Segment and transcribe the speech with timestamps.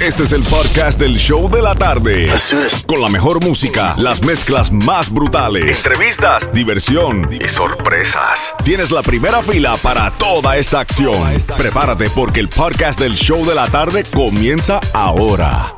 [0.00, 2.30] Este es el podcast del show de la tarde.
[2.86, 8.54] Con la mejor música, las mezclas más brutales, entrevistas, diversión y sorpresas.
[8.64, 11.26] Tienes la primera fila para toda esta acción.
[11.56, 15.74] Prepárate porque el podcast del show de la tarde comienza ahora.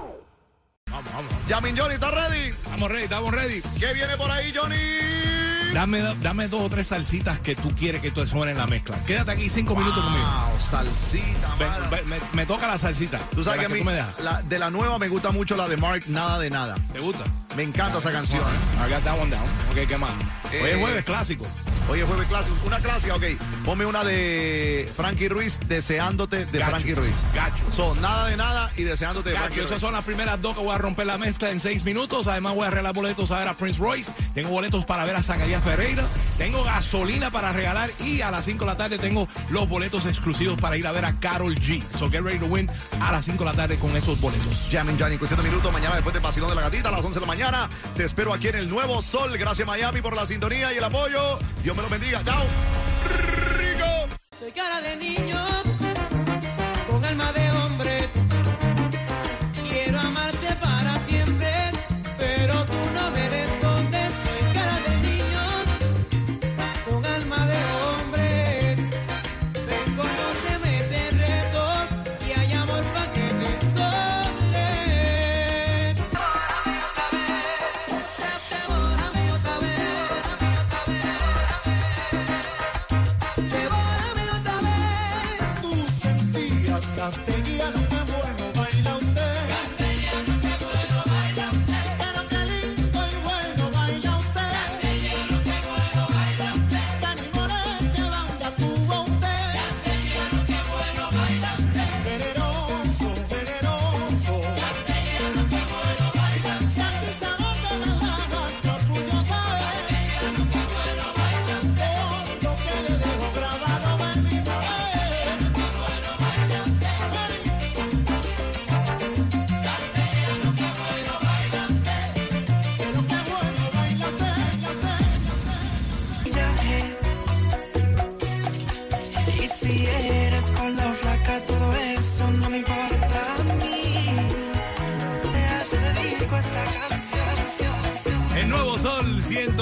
[1.49, 2.49] Yamin Johnny, ¿estás ready?
[2.51, 3.63] Estamos ready, estamos ready.
[3.79, 5.30] ¿Qué viene por ahí, Johnny?
[5.73, 8.97] Dame, dame dos o tres salsitas que tú quieres que te suenen en la mezcla.
[9.05, 10.25] Quédate aquí cinco minutos conmigo.
[10.25, 11.91] Wow, salsita, Ven, mano.
[11.91, 13.19] ven, me, me toca la salsita.
[13.35, 14.19] Tú sabes que a mí, tú me dejas.
[14.21, 16.75] la- de la nueva me gusta mucho la de Mark, Nada de Nada.
[16.93, 17.25] ¿Te gusta?
[17.57, 18.43] Me encanta esa canción.
[18.87, 19.45] I got that one down.
[19.71, 20.11] Ok, ¿qué más?
[20.53, 21.47] Eh, Hoy es jueves clásico.
[21.89, 22.57] Oye, jueves clásico.
[22.67, 23.25] Una clásica, ok.
[23.65, 26.71] Ponme una de Frankie Ruiz, Deseándote de Gacho.
[26.71, 27.15] Frankie Ruiz.
[27.35, 27.65] Gacho.
[27.75, 29.81] Son Nada de Nada y Deseándote de Gacho, Frankie esas Ruiz.
[29.81, 32.27] son las primeras dos que voy a romper la mezcla en seis minutos.
[32.29, 34.13] Además, voy a arreglar boletos a ver a Prince Royce.
[34.35, 36.05] Tengo boletos para ver a Zacarías Ferreira.
[36.39, 37.91] Tengo gasolina para regalar.
[38.05, 41.05] Y a las 5 de la tarde tengo los boletos exclusivos para ir a ver
[41.05, 41.83] a Carol G.
[41.99, 44.69] So get ready to win a las 5 de la tarde con esos boletos.
[44.71, 47.15] Jamin Johnny, cuestión de minutos, mañana después de Vacilón de la Gatita a las 11
[47.15, 47.69] de la mañana.
[47.97, 49.37] Te espero aquí en el Nuevo Sol.
[49.37, 51.39] Gracias Miami por la sintonía y el apoyo.
[51.63, 52.23] Dios me lo bendiga.
[52.25, 53.40] Chao.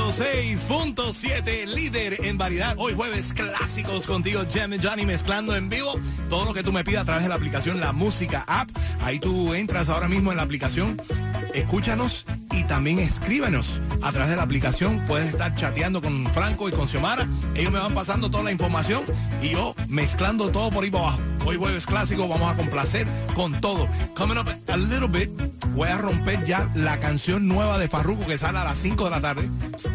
[0.08, 2.74] 106.7, líder en variedad.
[2.78, 6.82] Hoy jueves clásicos contigo, Jam y Johnny, mezclando en vivo todo lo que tú me
[6.82, 8.70] pidas a través de la aplicación La Música App.
[9.02, 10.96] Ahí tú entras ahora mismo en la aplicación,
[11.52, 15.04] escúchanos y también escríbenos a través de la aplicación.
[15.06, 17.28] Puedes estar chateando con Franco y con Xiomara.
[17.54, 19.04] Ellos me van pasando toda la información
[19.42, 21.20] y yo mezclando todo por ahí para abajo.
[21.44, 23.86] Hoy jueves clásico, vamos a complacer con todo.
[24.16, 25.30] Coming up a little bit,
[25.78, 29.10] voy a romper ya la canción nueva de Farruko que sale a las 5 de
[29.10, 29.48] la tarde,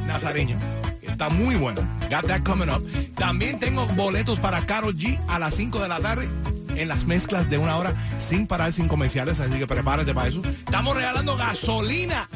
[0.07, 0.57] Nazareño.
[1.01, 1.81] Está muy bueno.
[2.09, 2.81] Got that coming up.
[3.15, 6.29] También tengo boletos para Karol G a las 5 de la tarde
[6.77, 9.41] en las mezclas de una hora sin parar, sin comerciales.
[9.41, 10.41] Así que prepárate para eso.
[10.45, 12.29] Estamos regalando gasolina.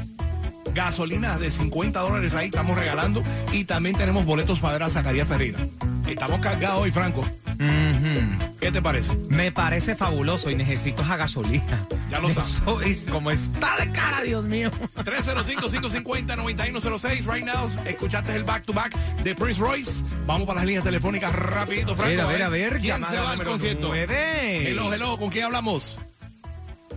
[0.73, 3.23] Gasolina de 50 dólares ahí estamos regalando.
[3.53, 5.59] Y también tenemos boletos para ver a Zacarías Ferreira.
[6.05, 7.25] Estamos cargados hoy, Franco.
[7.57, 9.13] ¿Qué te parece?
[9.29, 11.85] Me parece fabuloso y necesito esa gasolina.
[12.09, 12.55] Ya lo sabes.
[12.61, 14.71] Eso es como está de cara, Dios mío.
[14.97, 17.25] 305-550-9106.
[17.25, 20.03] Right now, escuchaste el back to back de Prince Royce.
[20.25, 22.09] Vamos para las líneas telefónicas rapidito, A Franco.
[22.09, 22.69] ver, a ver, a ver.
[22.79, 23.87] ¿Quién llamada se va al concierto?
[23.87, 24.67] nueve.
[24.69, 25.17] Hello, hello.
[25.17, 25.99] ¿Con quién hablamos?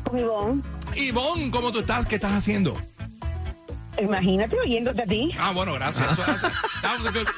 [0.04, 0.62] Con Ivonne.
[0.96, 2.06] Ivonne, ¿cómo tú estás?
[2.06, 2.76] ¿Qué estás haciendo?
[4.00, 5.30] Imagínate oyéndote a ti.
[5.38, 6.12] Ah, bueno, gracias.
[6.12, 6.48] Eso hace-
[6.82, 7.28] that was a good-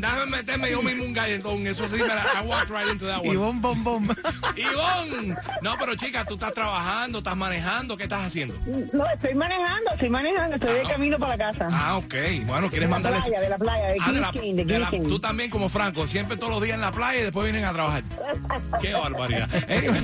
[0.00, 1.66] Déjame meterme yo mismo un galletón.
[1.66, 3.32] Eso sí, me la, I walked right into that one.
[3.32, 4.08] Y bom, bom.
[4.56, 5.36] Ivonne.
[5.62, 7.96] No, pero chica, tú estás trabajando, estás manejando.
[7.96, 8.54] ¿Qué estás haciendo?
[8.92, 10.88] No, estoy manejando, estoy manejando, estoy de Ah.
[10.90, 11.68] camino para casa.
[11.70, 12.14] Ah, ok.
[12.46, 13.22] Bueno, ¿quieres de la mandarles...
[13.24, 15.08] playa, de la playa, de Ah, de la- Kings King, de de la- Kings King.
[15.08, 17.72] tú también como Franco, siempre todos los días en la playa y después vienen a
[17.72, 18.02] trabajar.
[18.80, 19.48] Qué barbaridad.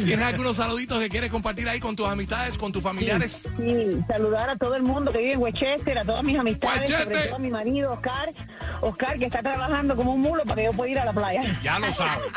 [0.05, 3.43] ¿Tienes algunos saluditos que quieres compartir ahí con tus amistades, con tus familiares?
[3.59, 7.27] Sí, saludar a todo el mundo que vive en Westchester, a todas mis amistades, sobre
[7.27, 8.33] todo a mi marido Oscar,
[8.81, 11.61] Oscar que está trabajando como un mulo para que yo pueda ir a la playa.
[11.63, 12.25] Ya lo sabes.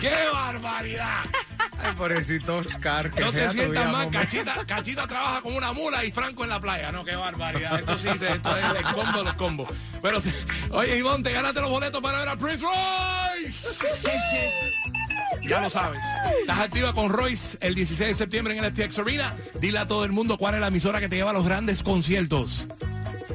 [0.00, 1.24] ¡Qué barbaridad!
[1.82, 3.10] Ay, pobrecito Oscar.
[3.10, 4.10] que No te sientas mal.
[4.10, 6.90] Cachita, Cachita trabaja como una mula y Franco en la playa.
[6.92, 7.74] No, qué barbaridad.
[7.78, 9.68] Esto sí, esto es el combo de los combos.
[10.02, 10.18] Pero,
[10.70, 13.68] oye, Ivonne, te ganaste los boletos para ver a Prince Royce.
[15.48, 16.00] Ya lo sabes.
[16.40, 19.34] Estás activa con Royce el 16 de septiembre en el FTX Arena.
[19.60, 21.82] Dile a todo el mundo cuál es la emisora que te lleva a los grandes
[21.82, 22.66] conciertos.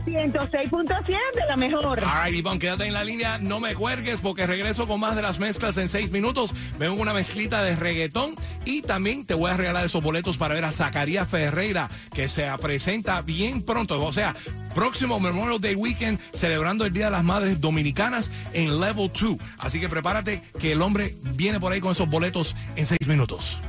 [0.05, 2.03] 106.7, la mejor.
[2.03, 5.39] Alright, Ivonne, quédate en la línea, no me cuergues porque regreso con más de las
[5.39, 6.53] mezclas en seis minutos.
[6.77, 8.35] Vengo con una mezclita de reggaetón
[8.65, 12.49] y también te voy a regalar esos boletos para ver a Zacarías Ferreira que se
[12.61, 14.03] presenta bien pronto.
[14.03, 14.35] O sea,
[14.73, 19.37] próximo Memorial Day Weekend celebrando el Día de las Madres Dominicanas en Level 2.
[19.59, 23.59] Así que prepárate que el hombre viene por ahí con esos boletos en seis minutos.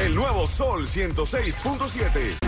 [0.00, 2.38] El nuevo Sol 106.7.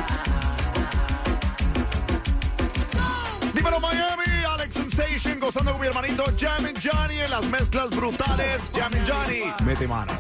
[3.62, 8.72] Dímelo Miami, Alex Sensation gozando con mi hermanito Jammin' Johnny en las mezclas brutales.
[8.74, 10.12] Jammin' Johnny, mete mano.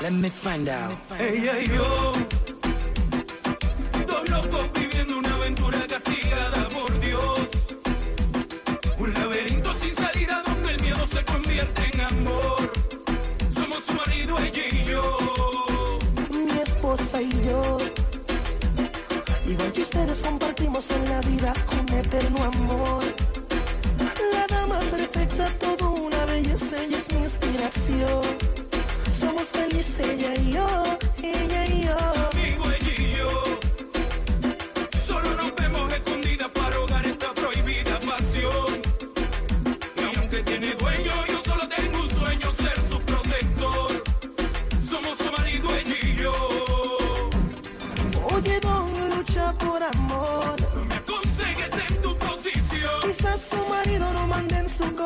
[0.00, 0.98] Let me find out.
[1.20, 2.14] Ella y yo,
[4.08, 7.38] dos locos viviendo una aventura castigada por Dios.
[8.98, 12.72] Un laberinto sin salida donde el miedo se convierte en amor.
[13.54, 15.98] Somos su marido, ella y yo.
[16.28, 17.78] mi esposa y yo.
[19.56, 23.02] Igual que ustedes compartimos en la vida un eterno amor.
[24.34, 28.22] La dama perfecta, todo una belleza, ella es mi inspiración.
[29.18, 30.66] Somos felices ella y yo,
[31.22, 32.35] ella y yo.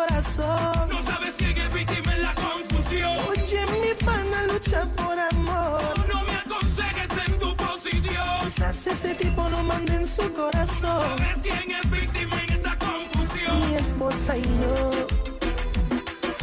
[0.00, 0.88] Corazón.
[0.88, 3.16] No sabes quién es víctima en la confusión.
[3.28, 5.80] Oye, mi pana lucha por amor.
[6.12, 8.38] No me aconsejes en tu posición.
[8.44, 11.18] Quizás ese tipo no mande en su corazón.
[11.18, 13.68] ¿Sabes quién es víctima en esta confusión?
[13.68, 14.76] mi esposa y yo.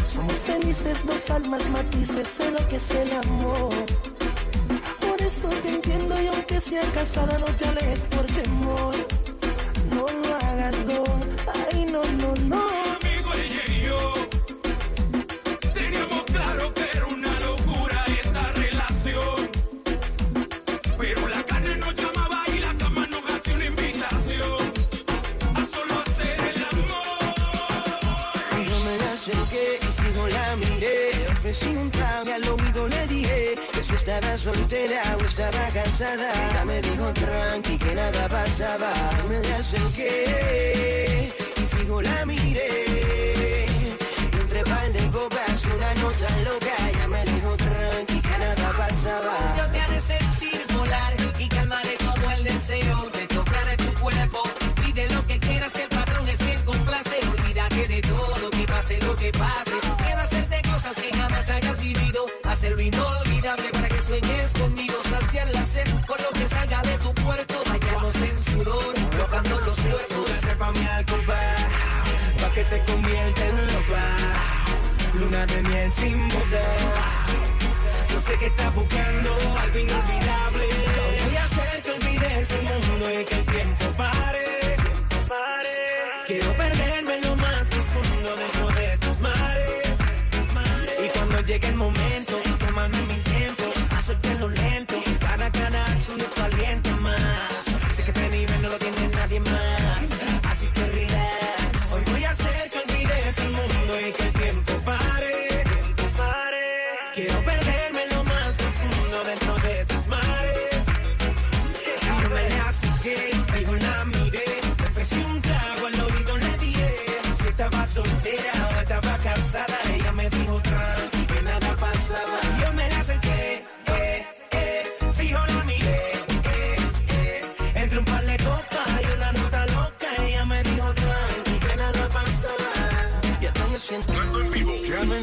[0.07, 3.73] Somos felices, dos almas matices, sé lo que es el amor.
[5.05, 8.95] Por eso te entiendo y aunque sea casada no te alejes por temor.
[9.95, 11.19] No lo hagas, don.
[11.71, 12.56] Ay, no, no, no.
[31.57, 36.49] Ofrecí un trago y al oído le dije que si estaba soltera o estaba casada.
[36.51, 38.91] Ella me dijo tranqui que nada pasaba.
[39.29, 43.65] Me acerqué y fijo la miré.
[44.41, 46.75] Entre par de copas una nota loca.
[46.89, 49.46] Ella me dijo tranqui que nada pasaba.
[72.69, 74.03] Te convierta en loca.
[75.19, 76.65] Luna de miel sin boda.
[78.11, 79.29] Yo sé que estás buscando
[79.61, 80.65] algo inolvidable.
[81.25, 84.77] Voy a hacer que olvides el mundo y que el tiempo pare.
[86.25, 89.95] Quiero perderme en lo más profundo dentro de tus mares.
[91.05, 92.36] Y cuando llegue el momento,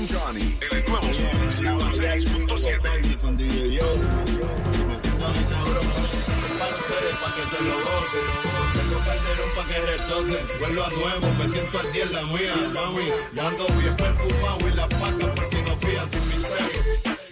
[0.06, 0.56] Johnny.
[0.60, 3.14] El nuevo Sol 106.7.
[7.14, 8.20] Pa' que se lo goce,
[8.74, 12.54] tengo calderón pa' que retoce, vuelvo a nuevo, me siento al día en la mía,
[12.74, 14.72] mami, ya ando bien perfumado y
[15.34, 15.74] por si no
[16.10, 16.80] sin misterio,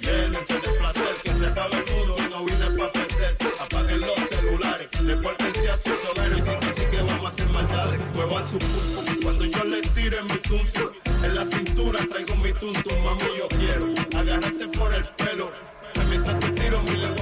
[0.01, 4.89] de placer, que se acabe el mundo y no perder, apaguen los celulares,
[5.69, 5.99] a sus
[6.39, 8.59] y sí que que vamos a hacer maldades, muevan su
[9.23, 10.39] cuando yo les tire mi
[11.25, 13.87] en la cintura traigo mi tunto, mami yo quiero,
[14.19, 15.51] agarrarte por el pelo,
[16.09, 17.22] mientras te tiro mi lengua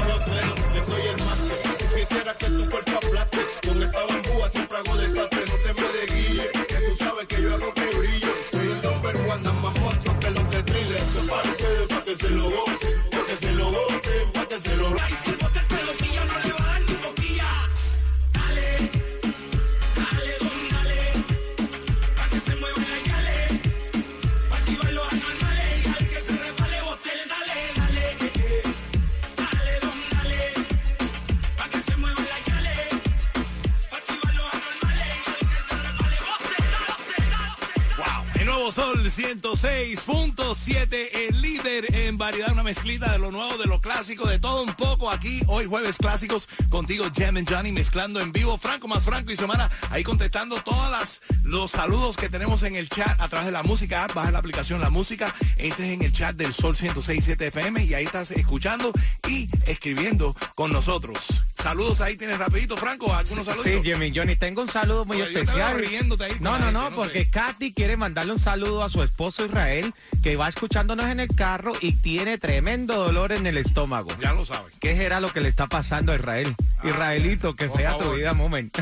[39.20, 44.62] 106.7, el líder en variedad, una mezclita de lo nuevo, de lo clásico, de todo
[44.62, 45.42] un poco aquí.
[45.46, 48.56] Hoy jueves clásicos contigo, Jam and Johnny, mezclando en vivo.
[48.56, 52.88] Franco más Franco y semana ahí contestando todas las los saludos que tenemos en el
[52.88, 54.06] chat a través de la música.
[54.14, 58.04] Baja la aplicación La Música, entres en el chat del Sol 106.7 FM y ahí
[58.04, 58.90] estás escuchando
[59.28, 61.42] y escribiendo con nosotros.
[61.62, 63.64] Saludos ahí tienes rapidito, Franco, algunos saludos.
[63.66, 65.76] Sí, Jimmy Johnny, tengo un saludo muy Oye, yo te especial.
[65.76, 67.30] veo riéndote ahí con no, no, no porque sé.
[67.30, 71.72] Katy quiere mandarle un saludo a su esposo Israel, que va escuchándonos en el carro
[71.80, 74.10] y tiene tremendo dolor en el estómago.
[74.20, 74.72] Ya lo sabes.
[74.80, 76.54] ¿Qué será lo que le está pasando a Israel?
[76.84, 78.16] Israelito, que fea tu favor.
[78.16, 78.76] vida, moment.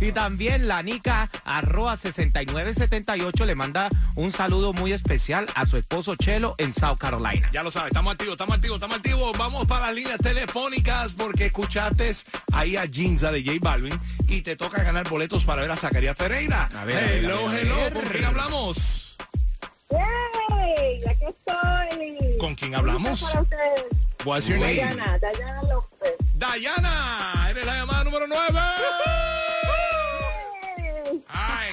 [0.00, 6.16] y también la Nica arroba 6978 le manda un saludo muy especial a su esposo
[6.16, 7.50] Chelo en South Carolina.
[7.52, 9.38] Ya lo sabes, estamos activos, estamos activos, estamos activos.
[9.38, 12.14] Vamos para las líneas telefónicas porque escuchaste
[12.52, 13.98] ahí a Ginza de J Balvin
[14.28, 16.68] y te toca ganar boletos para ver a Zacarías Ferreira.
[16.74, 17.92] A ver, a ver, hello, a ver, a hello.
[17.92, 19.07] ¿con quién hablamos?
[19.90, 21.04] ¡Yay!
[21.08, 22.38] Aquí estoy.
[22.38, 23.22] ¿Con quién hablamos?
[24.24, 24.76] What's your name?
[24.76, 26.14] Dayana, Dayana López.
[26.34, 28.52] Dayana, eres la llamada número 9.
[30.76, 31.24] Yay.
[31.28, 31.70] Ay.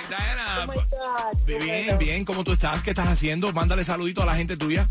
[0.66, 1.46] ¿Cómo estás?
[1.46, 2.82] Bien, bien, ¿cómo tú estás?
[2.82, 3.52] ¿Qué estás haciendo?
[3.52, 4.90] Mándale saludito a la gente tuya.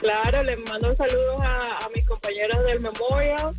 [0.00, 3.54] Claro, les mando saludos a, a mis compañeros del Memorial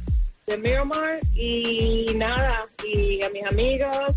[0.48, 4.16] de Miramar y nada, y a mis amigos,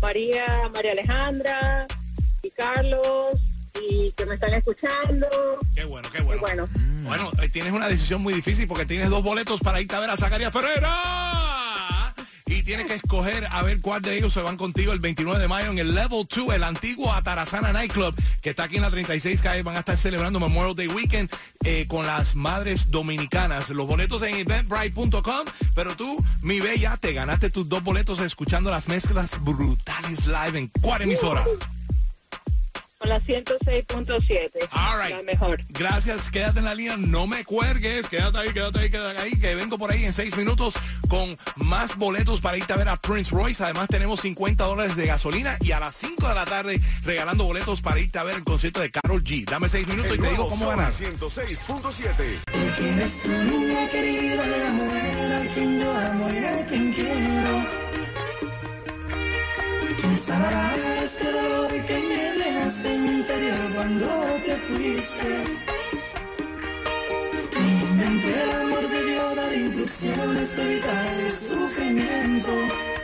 [0.00, 1.86] María, María Alejandra
[2.42, 3.38] y Carlos,
[3.90, 5.26] y que me están escuchando.
[5.74, 6.40] Qué bueno, qué Y bueno.
[6.40, 6.68] bueno,
[7.04, 10.10] Bueno, eh, tienes una decisión muy difícil porque tienes dos boletos para irte a ver
[10.10, 12.14] a Zacarías Ferreira.
[12.50, 15.48] Y tienes que escoger a ver cuál de ellos se van contigo el 29 de
[15.48, 19.42] mayo en el Level 2, el antiguo Atarazana Nightclub, que está aquí en la 36
[19.42, 19.62] calle.
[19.62, 21.30] Van a estar celebrando Memorial Day Weekend
[21.62, 23.68] eh, con las madres dominicanas.
[23.68, 25.46] Los boletos en eventbrite.com.
[25.74, 30.68] Pero tú, mi bella, te ganaste tus dos boletos escuchando las mezclas brutales live en
[30.80, 31.44] cuál emisora.
[31.44, 31.77] con
[33.08, 34.68] la 106.7.
[34.70, 35.16] All right.
[35.16, 35.60] La mejor.
[35.68, 39.54] Gracias, quédate en la línea, no me cuelgues, quédate ahí, quédate ahí, quédate ahí, que
[39.54, 40.74] vengo por ahí en seis minutos
[41.08, 43.62] con más boletos para irte a ver a Prince Royce.
[43.64, 47.80] Además tenemos 50 dólares de gasolina y a las 5 de la tarde regalando boletos
[47.80, 49.44] para irte a ver el concierto de Carol G.
[49.44, 50.92] Dame seis minutos y te digo cómo ganar.
[50.92, 52.14] 106.7.
[52.76, 57.66] ¿Quién es tu niña querida, la mujer a quien yo amo y a quien quiero?
[60.00, 61.47] ¿Quién sanará este dolor
[70.00, 72.97] dar instrucciones para evitar el sufrimiento?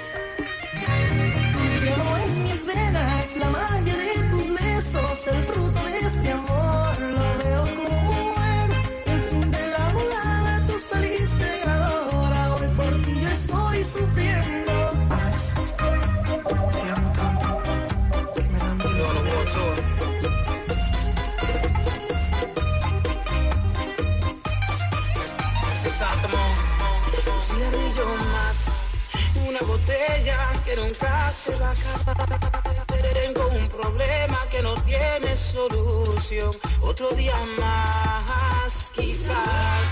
[37.17, 39.87] Día más, quizás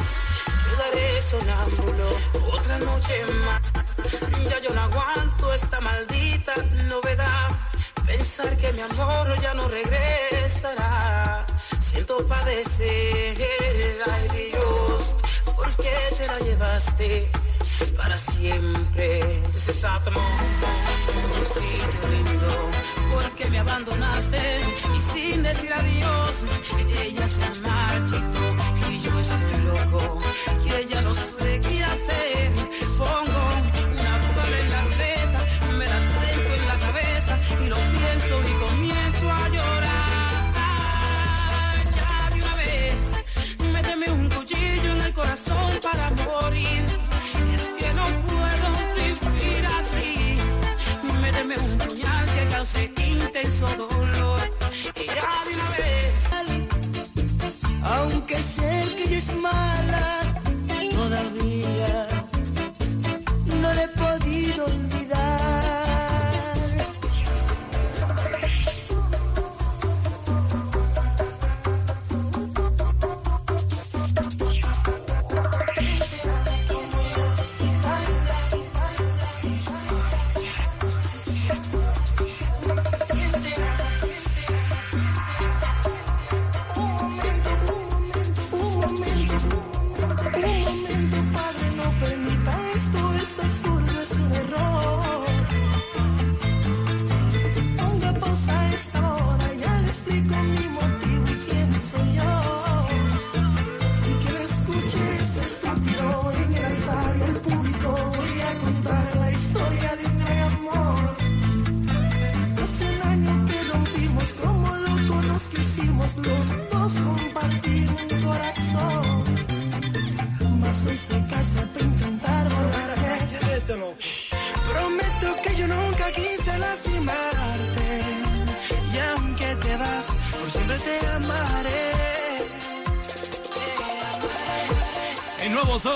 [0.69, 2.09] quedaré sonámbulo.
[2.53, 3.73] Otra noche más,
[4.49, 6.55] ya yo no aguanto esta maldita
[6.89, 7.49] novedad.
[8.07, 11.47] Pensar que mi amor ya no regresará.
[11.81, 13.37] Siento padecer,
[14.11, 15.17] ay Dios,
[15.57, 17.31] ¿por qué te la llevaste
[17.91, 19.43] para siempre?
[19.67, 20.21] Desatamo,
[21.45, 22.71] sitio lindo,
[23.13, 24.39] porque me abandonaste
[24.97, 26.45] y sin decir adiós,
[27.03, 28.57] ella se marchitó
[28.91, 30.19] y yo estoy loco
[30.65, 32.52] y ella no sé qué hacer.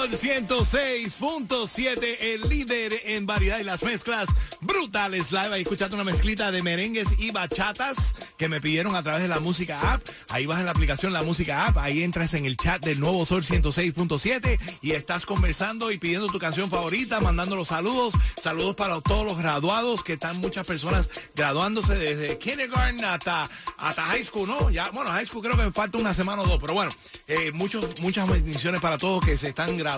[0.06, 4.28] Sol 106.7, el líder en variedad y las mezclas
[4.60, 5.52] brutales live.
[5.52, 9.40] Ahí escuchando una mezclita de merengues y bachatas que me pidieron a través de la
[9.40, 10.06] música app.
[10.28, 13.24] Ahí vas en la aplicación La Música App, ahí entras en el chat del nuevo
[13.24, 18.14] Sol 106.7 y estás conversando y pidiendo tu canción favorita, mandando los saludos.
[18.40, 24.22] Saludos para todos los graduados, que están muchas personas graduándose desde kindergarten hasta, hasta high
[24.22, 24.70] school, ¿no?
[24.70, 26.92] Ya, bueno, high school creo que me falta una semana o dos, pero bueno,
[27.26, 29.95] eh, muchos, muchas bendiciones para todos que se están graduando.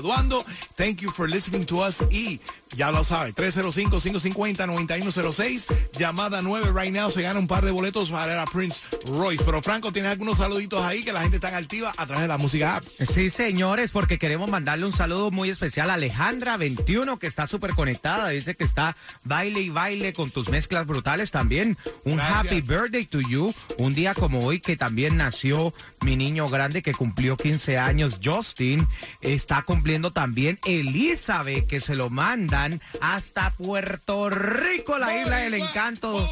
[0.77, 2.41] Thank you for listening to us y
[2.77, 5.67] ya lo sabes, 305-550-9106,
[5.99, 9.43] llamada 9 right now, se gana un par de boletos para ir a Prince Royce.
[9.45, 12.37] Pero Franco, tienes algunos saluditos ahí que la gente está activa a través de la
[12.37, 12.85] música app.
[13.13, 18.29] Sí, señores, porque queremos mandarle un saludo muy especial a Alejandra21, que está súper conectada.
[18.29, 21.79] Dice que está baile y baile con tus mezclas brutales también.
[22.05, 22.39] Un Gracias.
[22.39, 23.55] happy birthday to you.
[23.79, 28.87] Un día como hoy que también nació mi niño grande que cumplió 15 años, Justin.
[29.21, 36.29] Está cumpliendo también Elizabeth, que se lo mandan hasta Puerto Rico, la isla del encanto.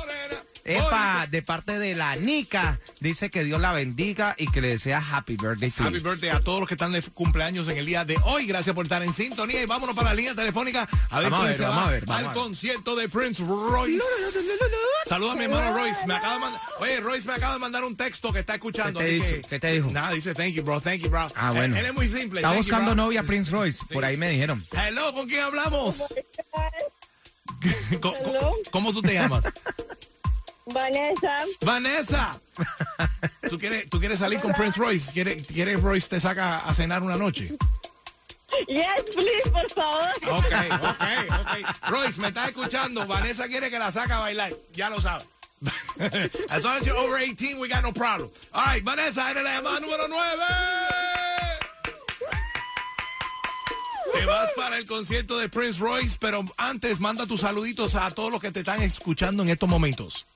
[0.66, 4.98] Epa, de parte de la Nica, dice que Dios la bendiga y que le desea
[4.98, 6.02] happy birthday to Happy you.
[6.04, 8.46] birthday a todos los que están de cumpleaños en el día de hoy.
[8.46, 11.48] Gracias por estar en sintonía y vámonos para la línea telefónica a ver Vamos a
[11.48, 12.42] quién ver, se vamos va a ver, vamos al a ver.
[12.42, 14.02] concierto de Prince Royce.
[15.06, 16.06] Saluda a mi hermano Royce.
[16.06, 18.98] Me acaba de mandar, oye, Royce me acaba de mandar un texto que está escuchando.
[19.00, 19.90] ¿Qué te que- ¿Qué te dijo?
[19.90, 21.28] Nada, dice thank you, bro, thank you, bro.
[21.36, 21.74] Ah, bueno.
[21.76, 22.40] Él, él es muy simple.
[22.40, 24.64] Está you, buscando novia Prince Royce, por ahí me dijeron.
[24.72, 26.02] Hello, ¿con quién hablamos?
[28.00, 28.52] ¿Cómo, Hello.
[28.70, 29.44] cómo tú te llamas?
[30.66, 32.40] Vanessa, Vanessa.
[33.48, 35.12] ¿Tú quieres, ¿Tú quieres salir con Prince Royce?
[35.12, 37.56] ¿Quieres, ¿Quieres Royce te saca a cenar una noche?
[38.66, 40.10] yes, please, por favor.
[40.28, 41.04] Ok, ok,
[41.40, 41.88] ok.
[41.88, 43.06] Royce, me estás escuchando.
[43.06, 44.52] Vanessa quiere que la saque a bailar.
[44.74, 45.26] Ya lo sabes.
[46.50, 48.28] as long as you're over 18, we got no problem.
[48.52, 50.42] All right, Vanessa, eres la llamada número 9.
[54.14, 58.32] Te vas para el concierto de Prince Royce, pero antes manda tus saluditos a todos
[58.32, 60.26] los que te están escuchando en estos momentos.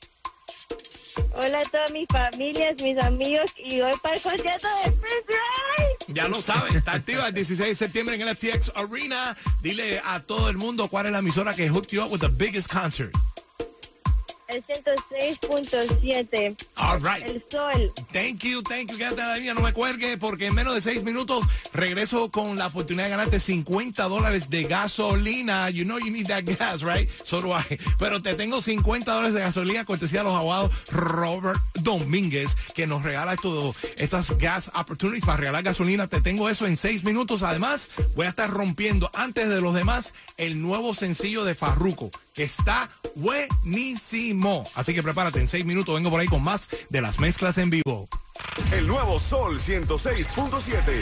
[1.34, 6.04] Hola a todas mis familias, mis amigos y hoy para el concierto de Prince Royce.
[6.08, 9.36] Ya lo saben, está activa el 16 de septiembre en el FTX Arena.
[9.62, 12.28] Dile a todo el mundo cuál es la emisora que hooked you up with the
[12.28, 13.12] biggest concert.
[14.50, 16.56] El 106.7.
[16.74, 17.22] All right.
[17.24, 17.92] El sol.
[18.12, 18.98] Thank you, thank you.
[18.98, 22.58] Quédate en la línea, no me cuelgue porque en menos de seis minutos regreso con
[22.58, 25.70] la oportunidad de ganarte 50 dólares de gasolina.
[25.70, 27.08] You know you need that gas, right?
[27.24, 27.78] So do I.
[27.98, 33.04] Pero te tengo 50 dólares de gasolina cortesía de los abogados Robert Domínguez que nos
[33.04, 36.08] regala esto, estas gas opportunities para regalar gasolina.
[36.08, 37.44] Te tengo eso en seis minutos.
[37.44, 42.90] Además, voy a estar rompiendo antes de los demás el nuevo sencillo de Farruko está
[43.14, 44.64] buenísimo.
[44.74, 47.70] Así que prepárate, en seis minutos vengo por ahí con más de las mezclas en
[47.70, 48.08] vivo.
[48.72, 50.92] El nuevo Sol 106.7.